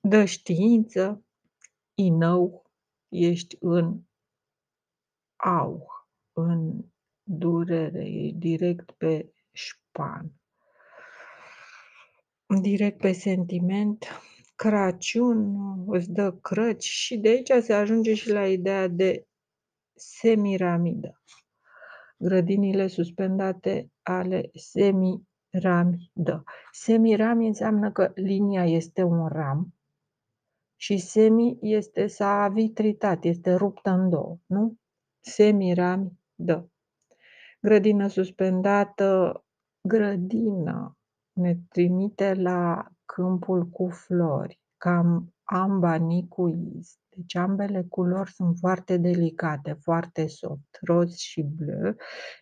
Dă 0.00 0.24
știință, 0.24 1.24
inău, 1.94 2.70
ești 3.08 3.56
în 3.60 4.02
au, 5.36 5.86
în 6.32 6.84
durere, 7.22 8.04
e 8.04 8.32
direct 8.34 8.90
pe 8.90 9.32
șpan. 9.52 10.32
Direct 12.60 12.98
pe 13.00 13.12
sentiment, 13.12 14.06
Crăciun 14.56 15.56
îți 15.86 16.10
dă 16.10 16.32
crăci 16.32 16.84
și 16.84 17.16
de 17.16 17.28
aici 17.28 17.52
se 17.60 17.72
ajunge 17.72 18.14
și 18.14 18.30
la 18.30 18.46
ideea 18.48 18.88
de 18.88 19.26
semiramidă. 19.94 21.22
Grădinile 22.18 22.86
suspendate 22.86 23.90
ale 24.02 24.50
semi 24.54 25.22
ramidă. 25.50 26.44
Semirami 26.72 27.46
înseamnă 27.46 27.92
că 27.92 28.12
linia 28.14 28.64
este 28.64 29.02
un 29.02 29.28
ram 29.28 29.74
și 30.76 30.98
semi 30.98 31.58
este 31.60 32.06
s-a 32.06 32.48
vitritat, 32.48 33.24
este 33.24 33.54
ruptă 33.54 33.90
în 33.90 34.10
două, 34.10 34.38
nu? 34.46 34.76
Semiramidă. 35.20 36.70
Grădină 37.60 38.06
suspendată, 38.08 39.44
grădină 39.88 40.96
ne 41.32 41.56
trimite 41.68 42.34
la 42.34 42.90
câmpul 43.06 43.66
cu 43.66 43.88
flori, 43.88 44.60
cam 44.76 45.34
ambanicuis. 45.44 46.98
Deci 47.08 47.34
ambele 47.34 47.86
culori 47.88 48.30
sunt 48.30 48.56
foarte 48.58 48.96
delicate, 48.96 49.72
foarte 49.72 50.26
soft, 50.26 50.78
roz 50.80 51.16
și 51.16 51.42
bleu, 51.42 51.96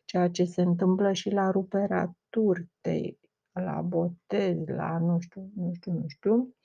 ceea 0.04 0.30
ce 0.30 0.44
se 0.44 0.62
întâmplă 0.62 1.12
și 1.12 1.30
la 1.30 1.50
ruperea 1.50 2.16
turtei, 2.28 3.20
la 3.52 3.80
botez, 3.80 4.66
la 4.66 4.98
nu 4.98 5.20
știu, 5.20 5.50
nu 5.54 5.72
știu, 5.74 5.92
nu 5.92 6.08
știu. 6.08 6.56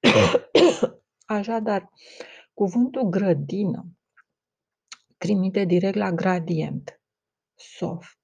Așadar, 1.38 1.90
cuvântul 2.54 3.08
grădină 3.08 3.86
trimite 5.20 5.64
direct 5.64 5.96
la 5.96 6.10
gradient, 6.10 7.00
soft. 7.54 8.19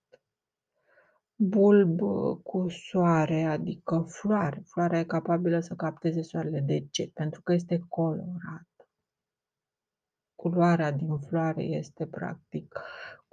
Bulb 1.37 2.01
cu 2.43 2.69
soare, 2.69 3.43
adică 3.43 4.05
floare. 4.09 4.63
Floarea 4.67 4.99
e 4.99 5.05
capabilă 5.05 5.61
să 5.61 5.75
capteze 5.75 6.23
soarele. 6.23 6.61
De 6.61 6.87
ce? 6.91 7.11
Pentru 7.15 7.43
că 7.43 7.53
este 7.53 7.85
colorat. 7.89 8.69
Culoarea 10.35 10.91
din 10.93 11.19
floare 11.19 11.63
este 11.63 12.07
practic 12.07 12.81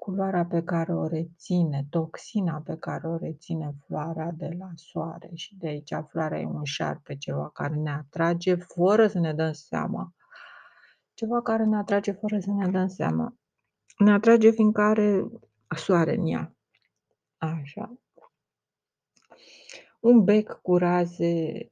culoarea 0.03 0.45
pe 0.45 0.63
care 0.63 0.93
o 0.93 1.07
reține, 1.07 1.85
toxina 1.89 2.61
pe 2.65 2.77
care 2.77 3.07
o 3.07 3.17
reține 3.17 3.75
floarea 3.85 4.31
de 4.31 4.49
la 4.59 4.69
soare 4.75 5.29
și 5.33 5.57
de 5.57 5.67
aici 5.67 5.93
floarea 6.07 6.39
e 6.39 6.45
un 6.45 6.63
șarpe, 6.63 7.15
ceva 7.15 7.49
care 7.49 7.75
ne 7.75 7.91
atrage 7.91 8.55
fără 8.55 9.07
să 9.07 9.19
ne 9.19 9.33
dăm 9.33 9.51
seama. 9.51 10.13
Ceva 11.13 11.41
care 11.41 11.65
ne 11.65 11.77
atrage 11.77 12.11
fără 12.11 12.39
să 12.39 12.51
ne 12.51 12.67
dăm 12.71 12.87
seama. 12.87 13.35
Ne 13.97 14.11
atrage 14.11 14.49
fiindcă 14.49 14.81
are 14.81 15.25
soare 15.75 16.15
în 16.15 16.27
ea. 16.27 16.52
Așa. 17.43 17.97
Un 19.99 20.23
bec 20.23 20.59
cu 20.61 20.77
raze 20.77 21.71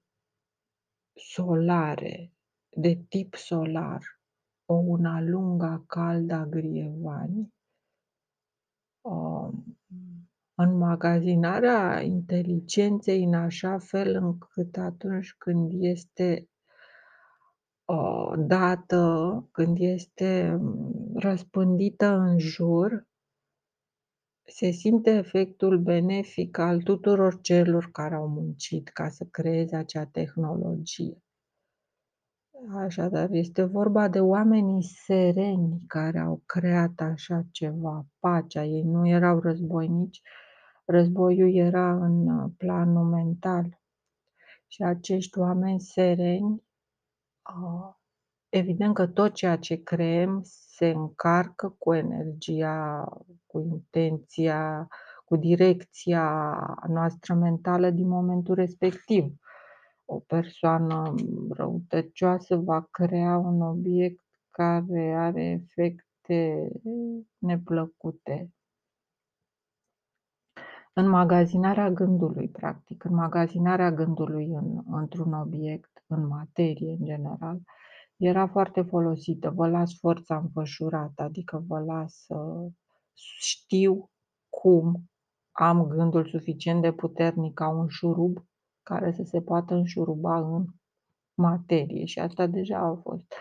solare, 1.13 2.31
de 2.69 2.95
tip 3.09 3.35
solar, 3.35 4.19
o 4.65 4.73
una 4.73 5.21
lungă, 5.21 5.83
caldă 5.87 6.33
a 6.33 6.45
grievanii, 6.45 7.53
Um, 9.03 9.79
înmagazinarea 10.55 12.01
inteligenței 12.01 13.23
în 13.23 13.33
așa 13.33 13.77
fel 13.77 14.15
încât 14.15 14.77
atunci 14.77 15.35
când 15.37 15.71
este 15.73 16.49
uh, 17.85 18.33
dată, 18.37 19.47
când 19.51 19.77
este 19.79 20.57
um, 20.59 21.11
răspândită 21.15 22.05
în 22.05 22.39
jur, 22.39 23.07
se 24.45 24.71
simte 24.71 25.09
efectul 25.09 25.79
benefic 25.79 26.57
al 26.57 26.81
tuturor 26.81 27.41
celor 27.41 27.89
care 27.91 28.15
au 28.15 28.27
muncit 28.27 28.89
ca 28.89 29.09
să 29.09 29.25
creeze 29.31 29.75
acea 29.75 30.05
tehnologie. 30.05 31.23
Așadar, 32.75 33.31
este 33.31 33.63
vorba 33.63 34.07
de 34.07 34.19
oamenii 34.19 34.83
sereni 34.83 35.81
care 35.87 36.19
au 36.19 36.41
creat 36.45 36.99
așa 36.99 37.43
ceva, 37.51 38.05
pacea. 38.19 38.63
Ei 38.63 38.83
nu 38.83 39.07
erau 39.07 39.39
războinici, 39.39 40.21
războiul 40.85 41.55
era 41.55 41.93
în 41.93 42.49
planul 42.49 43.05
mental. 43.05 43.79
Și 44.67 44.81
acești 44.81 45.39
oameni 45.39 45.79
sereni, 45.79 46.63
evident 48.51 48.93
că 48.93 49.07
tot 49.07 49.33
ceea 49.33 49.57
ce 49.57 49.83
creăm 49.83 50.39
se 50.43 50.87
încarcă 50.87 51.75
cu 51.77 51.93
energia, 51.93 53.07
cu 53.45 53.59
intenția, 53.59 54.87
cu 55.25 55.35
direcția 55.35 56.55
noastră 56.87 57.33
mentală 57.33 57.89
din 57.89 58.07
momentul 58.07 58.55
respectiv 58.55 59.33
o 60.13 60.19
persoană 60.19 61.13
răutăcioasă 61.49 62.55
va 62.55 62.87
crea 62.91 63.37
un 63.37 63.61
obiect 63.61 64.23
care 64.49 65.13
are 65.17 65.43
efecte 65.43 66.71
neplăcute. 67.37 68.53
Înmagazinarea 70.93 71.89
gândului, 71.89 72.49
practic, 72.49 73.03
înmagazinarea 73.03 73.91
gândului 73.91 74.45
în, 74.45 74.81
într-un 74.85 75.33
obiect, 75.33 76.03
în 76.07 76.27
materie 76.27 76.91
în 76.91 77.05
general, 77.05 77.61
Era 78.21 78.47
foarte 78.47 78.81
folosită, 78.81 79.49
vă 79.49 79.67
las 79.67 79.99
forța 79.99 80.37
înfășurată, 80.37 81.23
adică 81.23 81.63
vă 81.67 81.79
las 81.79 82.13
să 82.13 82.69
știu 83.13 84.09
cum 84.49 85.09
am 85.51 85.87
gândul 85.87 86.25
suficient 86.25 86.81
de 86.81 86.91
puternic 86.91 87.53
ca 87.53 87.67
un 87.67 87.87
șurub 87.87 88.45
care 88.83 89.11
să 89.11 89.23
se 89.23 89.41
poată 89.41 89.73
înșuruba 89.73 90.37
în 90.37 90.65
materie 91.33 92.05
și 92.05 92.19
asta 92.19 92.47
deja 92.47 92.77
a 92.77 92.95
fost 92.95 93.33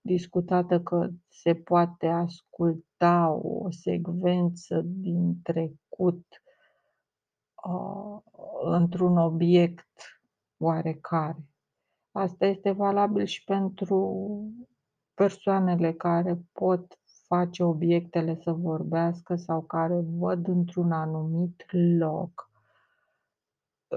discutată 0.00 0.80
că 0.80 1.08
se 1.28 1.54
poate 1.54 2.06
asculta 2.06 3.30
o 3.30 3.70
secvență 3.70 4.80
din 4.84 5.42
trecut 5.42 6.26
uh, 7.64 8.20
într-un 8.62 9.16
obiect 9.16 10.20
oarecare. 10.56 11.51
Asta 12.12 12.46
este 12.46 12.70
valabil 12.70 13.24
și 13.24 13.44
pentru 13.44 14.26
persoanele 15.14 15.92
care 15.92 16.38
pot 16.52 16.98
face 17.26 17.64
obiectele 17.64 18.38
să 18.42 18.52
vorbească 18.52 19.36
sau 19.36 19.60
care 19.60 20.04
văd 20.18 20.48
într-un 20.48 20.92
anumit 20.92 21.64
loc 21.98 22.50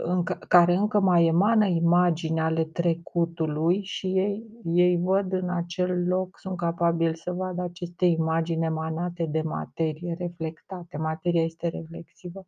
încă 0.03 0.33
care 0.47 0.75
încă 0.75 0.99
mai 0.99 1.25
emană 1.25 1.65
imagini 1.65 2.39
ale 2.39 2.63
trecutului 2.63 3.83
și 3.83 4.07
ei 4.07 4.45
ei 4.63 4.97
văd 4.97 5.33
în 5.33 5.49
acel 5.49 6.07
loc, 6.07 6.39
sunt 6.39 6.57
capabili 6.57 7.17
să 7.17 7.31
vadă 7.31 7.61
aceste 7.61 8.05
imagini 8.05 8.65
emanate 8.65 9.25
de 9.25 9.41
materie, 9.41 10.15
reflectate. 10.17 10.97
Materia 10.97 11.43
este 11.43 11.67
reflexivă. 11.67 12.45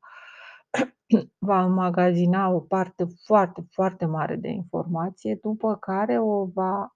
Va 1.38 1.64
înmagazina 1.64 2.50
o 2.50 2.60
parte 2.60 3.06
foarte, 3.26 3.68
foarte 3.72 4.06
mare 4.06 4.36
de 4.36 4.50
informație, 4.50 5.40
după 5.42 5.76
care 5.76 6.20
o 6.20 6.46
va, 6.46 6.96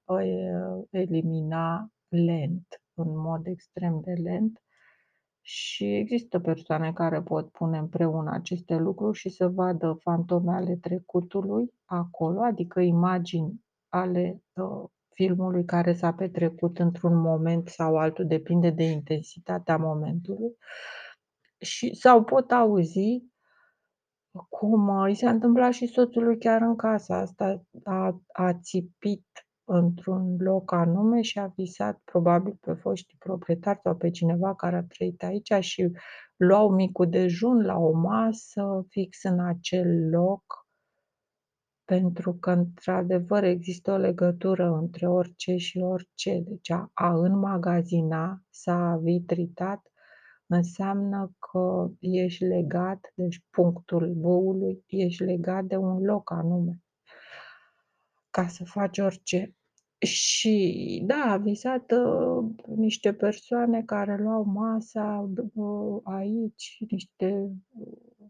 elimina 0.90 1.90
lent, 2.08 2.82
în 2.94 3.18
mod 3.18 3.46
extrem 3.46 4.02
de 4.04 4.12
lent 4.12 4.62
și 5.42 5.96
există 5.96 6.40
persoane 6.40 6.94
care 6.94 7.22
pot 7.22 7.50
pune 7.50 7.78
împreună 7.78 8.32
aceste 8.34 8.76
lucruri 8.76 9.18
și 9.18 9.30
să 9.30 9.48
vadă 9.48 9.98
fantome 10.02 10.54
ale 10.54 10.76
trecutului 10.76 11.74
acolo, 11.86 12.42
adică 12.42 12.80
imagini 12.80 13.62
ale 13.90 14.44
uh, 14.54 14.90
filmului 15.14 15.66
care 15.66 15.94
s-a 15.94 16.14
petrecut 16.14 16.80
într-un 16.80 17.16
moment 17.16 17.68
sau 17.68 17.98
altul, 17.98 18.28
depinde 18.28 18.70
de 18.70 18.84
intensitatea 18.84 19.78
momentului. 19.78 20.58
Și, 21.58 21.96
sau 21.96 22.24
pot 22.24 22.52
auzi 22.52 23.24
cum 24.50 24.88
uh, 24.88 25.12
i 25.12 25.16
s-a 25.16 25.30
întâmplat 25.30 25.74
și 25.74 25.88
soțului 25.88 26.38
chiar 26.38 26.62
în 26.62 26.76
casa 26.76 27.18
asta, 27.18 27.62
a, 27.84 28.22
a 28.32 28.54
țipit 28.54 29.26
într-un 29.64 30.36
loc 30.40 30.72
anume 30.72 31.22
și 31.22 31.40
a 31.40 31.48
visat 31.56 32.02
probabil 32.06 32.58
pe 32.62 32.74
foștii 32.74 33.18
proprietari 33.18 33.80
sau 33.84 33.96
pe 33.96 34.10
cineva 34.10 34.56
care 34.56 34.76
a 34.76 34.84
trăit 34.84 35.24
aici 35.24 35.54
și 35.60 35.92
luau 36.36 36.70
micul 36.70 37.10
dejun 37.10 37.66
la 37.66 37.78
o 37.78 37.92
masă 37.92 38.86
fix 38.90 39.24
în 39.24 39.40
acel 39.40 40.10
loc, 40.10 40.44
pentru 41.86 42.34
că 42.34 42.52
într-adevăr 42.52 43.44
există 43.44 43.92
o 43.92 43.98
legătură 43.98 44.72
între 44.72 45.08
orice 45.08 45.56
și 45.56 45.78
orice. 45.78 46.44
Deci 46.48 46.70
a, 46.70 46.90
a 46.94 47.14
înmagazina, 47.14 48.42
s-a 48.50 49.00
vitritat, 49.02 49.91
înseamnă 50.56 51.32
că 51.40 51.90
ești 52.00 52.44
legat, 52.44 53.12
deci 53.16 53.44
punctul 53.50 54.14
B-ului, 54.14 54.84
ești 54.88 55.24
legat 55.24 55.64
de 55.64 55.76
un 55.76 56.04
loc 56.04 56.32
anume 56.32 56.82
ca 58.32 58.48
să 58.48 58.64
faci 58.64 58.98
orice. 58.98 59.56
Și 59.98 61.04
da, 61.06 61.16
a 61.16 61.38
visat, 61.38 61.92
uh, 61.92 62.50
niște 62.76 63.14
persoane 63.14 63.84
care 63.84 64.18
luau 64.18 64.44
masa, 64.44 65.30
uh, 65.54 66.02
aici, 66.04 66.78
niște 66.90 67.50
uh, 67.80 68.28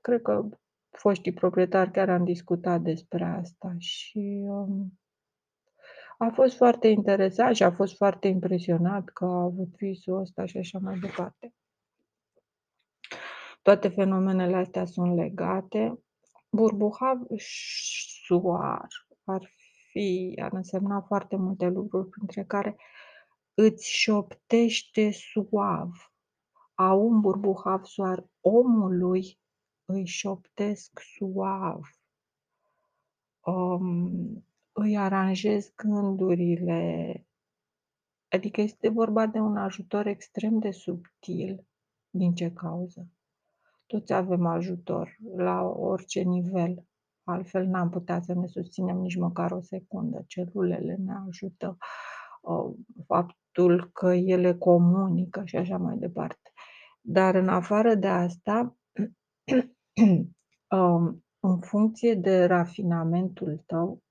cred 0.00 0.22
că 0.22 0.48
foștii 0.90 1.32
proprietari 1.32 1.90
chiar 1.90 2.08
am 2.08 2.24
discutat 2.24 2.80
despre 2.80 3.24
asta 3.24 3.74
și, 3.78 4.44
um, 4.46 4.98
a 6.20 6.30
fost 6.34 6.56
foarte 6.56 6.88
interesant 6.88 7.56
și 7.56 7.62
a 7.62 7.72
fost 7.72 7.96
foarte 7.96 8.28
impresionat 8.28 9.08
că 9.08 9.24
a 9.24 9.42
avut 9.42 9.76
visul 9.76 10.20
ăsta 10.20 10.46
și 10.46 10.58
așa 10.58 10.78
mai 10.78 10.98
departe. 10.98 11.54
Toate 13.62 13.88
fenomenele 13.88 14.56
astea 14.56 14.84
sunt 14.84 15.14
legate. 15.14 16.02
Burbuhav 16.50 17.18
soar 18.26 18.88
ar 19.24 19.50
fi 19.90 20.38
ar 20.42 20.52
însemna 20.52 21.00
foarte 21.00 21.36
multe 21.36 21.66
lucruri, 21.66 22.08
printre 22.08 22.44
care 22.44 22.76
îți 23.54 23.90
șoptește 23.90 25.10
suav. 25.10 26.12
A 26.74 26.92
un 26.92 27.20
burbuhav 27.20 27.84
soar 27.84 28.26
omului 28.40 29.38
îi 29.84 30.06
șoptesc 30.06 31.00
suav. 31.16 31.80
Um, 33.40 34.47
îi 34.78 34.96
aranjez 34.96 35.72
gândurile. 35.76 37.12
Adică 38.28 38.60
este 38.60 38.88
vorba 38.88 39.26
de 39.26 39.38
un 39.38 39.56
ajutor 39.56 40.06
extrem 40.06 40.58
de 40.58 40.70
subtil. 40.70 41.66
Din 42.10 42.34
ce 42.34 42.52
cauză? 42.52 43.08
Toți 43.86 44.12
avem 44.12 44.46
ajutor, 44.46 45.16
la 45.36 45.62
orice 45.62 46.20
nivel. 46.20 46.84
Altfel 47.24 47.66
n-am 47.66 47.90
putea 47.90 48.20
să 48.20 48.34
ne 48.34 48.46
susținem 48.46 48.96
nici 48.96 49.16
măcar 49.16 49.50
o 49.50 49.60
secundă. 49.60 50.24
Celulele 50.26 50.94
ne 50.94 51.12
ajută, 51.26 51.76
uh, 52.40 52.74
faptul 53.06 53.90
că 53.92 54.14
ele 54.14 54.54
comunică 54.54 55.42
și 55.44 55.56
așa 55.56 55.76
mai 55.76 55.96
departe. 55.96 56.52
Dar 57.00 57.34
în 57.34 57.48
afară 57.48 57.94
de 57.94 58.06
asta, 58.06 58.76
um, 60.76 61.24
în 61.40 61.60
funcție 61.60 62.14
de 62.14 62.44
rafinamentul 62.44 63.62
tău, 63.66 64.02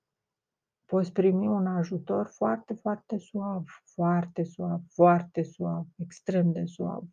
poți 0.87 1.11
primi 1.11 1.47
un 1.47 1.67
ajutor 1.67 2.27
foarte, 2.27 2.73
foarte 2.73 3.17
suav, 3.17 3.63
foarte 3.83 4.43
suav, 4.43 4.81
foarte 4.89 5.43
suav, 5.43 5.85
extrem 5.95 6.51
de 6.51 6.65
suav. 6.65 7.03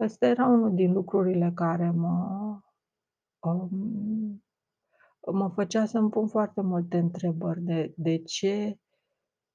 Ăsta 0.00 0.26
era 0.26 0.46
unul 0.46 0.74
din 0.74 0.92
lucrurile 0.92 1.52
care 1.54 1.90
mă, 1.90 2.60
um, 3.38 4.44
mă 5.32 5.48
făcea 5.48 5.86
să-mi 5.86 6.10
pun 6.10 6.28
foarte 6.28 6.60
multe 6.60 6.98
întrebări 6.98 7.62
de 7.62 7.92
de 7.96 8.16
ce 8.22 8.78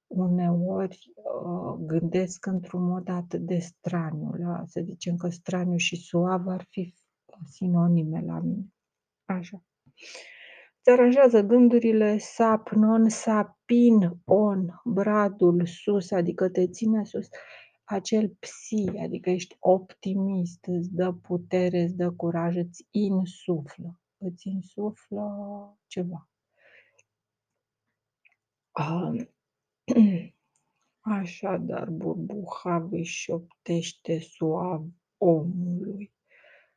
uneori, 0.08 1.14
uh, 1.16 1.86
gândesc 1.86 2.46
într-un 2.46 2.84
mod 2.84 3.10
atât 3.10 3.42
de 3.42 3.58
straniu, 3.58 4.34
la 4.34 4.64
să 4.66 4.82
zicem 4.84 5.16
că 5.16 5.30
straniu 5.30 5.78
și 5.78 5.96
suav 5.96 6.48
ar 6.48 6.66
fi 6.70 6.94
sinonime 7.50 8.22
la 8.26 8.40
mine. 8.40 8.74
Așa. 9.26 9.64
Îți 10.86 10.96
aranjează 10.96 11.42
gândurile 11.42 12.18
sap 12.18 12.70
non 12.70 13.10
sapin 13.10 14.12
on, 14.26 14.68
bradul 14.84 15.66
sus, 15.66 16.12
adică 16.12 16.50
te 16.50 16.68
ține 16.68 17.04
sus. 17.04 17.28
Acel 17.84 18.36
psi, 18.40 18.98
adică 19.04 19.30
ești 19.30 19.56
optimist, 19.60 20.66
îți 20.66 20.94
dă 20.94 21.12
putere, 21.12 21.82
îți 21.82 21.96
dă 21.96 22.12
curaj, 22.12 22.56
îți 22.56 22.88
insuflă 22.92 23.98
îți 24.24 24.48
insuflă 24.48 25.28
ceva. 25.88 26.30
Așadar, 31.02 31.90
burbuha 31.90 32.88
îi 32.92 33.04
șoptește 33.04 34.20
suav 34.20 34.86
omului. 35.18 36.13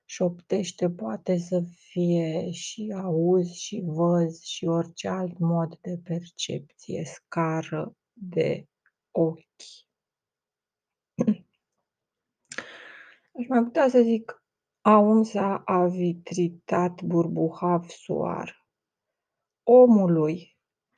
Șoptește 0.08 0.90
poate 0.90 1.36
să 1.36 1.62
fie 1.74 2.50
și 2.50 2.94
auz 3.02 3.50
și 3.52 3.82
văz 3.84 4.40
și 4.42 4.64
orice 4.64 5.08
alt 5.08 5.38
mod 5.38 5.78
de 5.80 6.00
percepție, 6.04 7.04
scară 7.04 7.96
de 8.12 8.66
ochi. 9.10 9.86
Aș 13.38 13.46
mai 13.48 13.62
putea 13.62 13.88
să 13.88 14.00
zic 14.00 14.44
Aunsa 14.80 15.58
a 15.58 15.86
vitritat 15.86 17.02
burbuhav 17.02 17.88
soar. 17.88 18.66
Omului, 19.62 20.56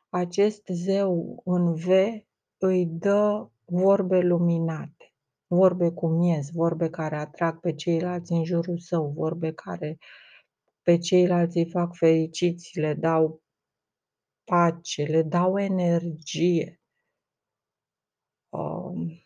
acest 0.09 0.67
zeu 0.67 1.43
în 1.45 1.75
V 1.75 1.87
îi 2.59 2.87
dă 2.87 3.49
vorbe 3.65 4.21
luminate, 4.21 4.98
vorbe 5.49 5.91
cu 5.91 6.07
miez, 6.07 6.51
vorbe 6.51 6.91
care 6.91 7.17
atrag 7.17 7.61
pe 7.61 7.75
ceilalți 7.75 8.33
în 8.33 8.45
jurul 8.45 8.79
său, 8.79 9.13
vorbe 9.17 9.53
care 9.53 9.99
pe 10.83 10.99
ceilalți 10.99 11.59
îi 11.59 11.71
fac 11.71 11.97
fericiți, 11.97 12.79
le 12.79 12.95
dau 12.95 13.43
pace, 14.45 15.03
le 15.03 15.23
dau 15.23 15.59
energie. 15.59 16.81
Um, 18.49 19.23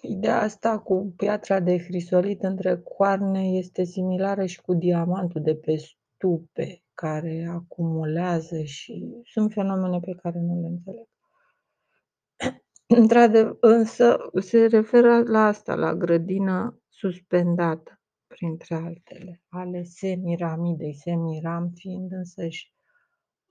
Ideea 0.00 0.40
asta 0.40 0.78
cu 0.78 1.12
piatra 1.16 1.60
de 1.60 1.78
hrisolit 1.78 2.42
între 2.42 2.78
coarne 2.78 3.48
este 3.48 3.84
similară 3.84 4.46
și 4.46 4.60
cu 4.60 4.74
diamantul 4.74 5.42
de 5.42 5.56
pe 5.56 5.76
stupe, 5.76 6.82
care 6.94 7.48
acumulează 7.50 8.62
și 8.62 9.22
sunt 9.24 9.52
fenomene 9.52 10.00
pe 10.00 10.14
care 10.14 10.38
nu 10.38 10.60
le 10.60 10.66
înțeleg. 10.66 11.06
Într-adev 12.96 13.56
însă 13.60 14.30
se 14.40 14.66
referă 14.66 15.22
la 15.22 15.46
asta, 15.46 15.74
la 15.74 15.94
grădina 15.94 16.78
suspendată, 16.88 18.00
printre 18.26 18.74
altele, 18.74 19.42
ale 19.48 19.82
Semiramidei, 19.82 20.94
Semiram 20.94 21.70
fiind 21.74 22.12
însăși, 22.12 22.72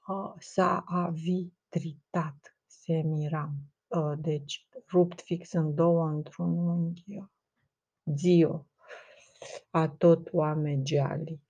uh, 0.07 0.33
Saavithritat, 0.39 1.77
Semiram, 2.65 3.55
uh, 3.87 4.13
deci 4.17 4.67
rupt 4.91 5.21
fix 5.21 5.51
în 5.51 5.75
două 5.75 6.07
într-un 6.07 6.57
unghi, 6.57 7.23
Zio 8.15 8.67
a 9.69 9.89
tot 9.89 10.29
oamegealii, 10.31 11.41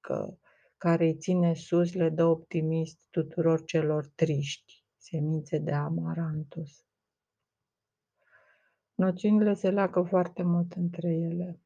adică 0.00 0.38
care 0.76 1.04
îi 1.04 1.16
ține 1.16 1.54
sus, 1.54 1.92
le 1.94 2.08
dă 2.08 2.24
optimist 2.24 2.98
tuturor 3.10 3.64
celor 3.64 4.06
triști, 4.14 4.84
semințe 4.96 5.58
de 5.58 5.72
amarantus. 5.72 6.84
Noțiunile 8.94 9.54
se 9.54 9.70
leagă 9.70 10.02
foarte 10.02 10.42
mult 10.42 10.72
între 10.72 11.08
ele. 11.08 11.58